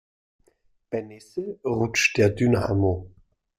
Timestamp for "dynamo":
2.31-3.11